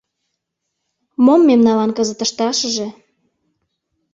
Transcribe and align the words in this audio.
Мом 1.25 1.41
мемналан 1.47 1.91
кызыт 1.97 2.19
ышташыже? 2.25 2.87